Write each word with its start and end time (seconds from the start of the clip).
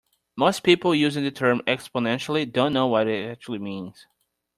Most 0.35 0.63
people 0.63 0.95
using 0.95 1.23
the 1.23 1.29
term 1.29 1.61
"exponentially" 1.67 2.51
don't 2.51 2.73
know 2.73 2.87
what 2.87 3.05
it 3.07 3.29
actually 3.29 3.59
means. 3.59 4.07